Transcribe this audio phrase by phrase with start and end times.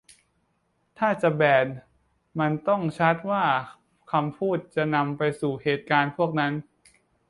[0.97, 1.67] ถ้าจะแบน
[2.39, 3.43] มันต้องชัดว่า
[4.11, 6.53] คำพูดจะนำไปสู่เหตุการณ์พวกนั้น